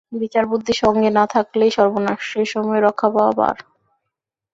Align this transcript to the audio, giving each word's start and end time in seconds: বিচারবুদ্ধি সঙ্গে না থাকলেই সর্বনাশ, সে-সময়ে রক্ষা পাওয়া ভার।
বিচারবুদ্ধি 0.13 0.73
সঙ্গে 0.73 1.09
না 1.09 1.25
থাকলেই 1.27 1.71
সর্বনাশ, 1.71 2.19
সে-সময়ে 2.31 2.81
রক্ষা 2.81 3.07
পাওয়া 3.09 3.33
ভার। 3.37 3.57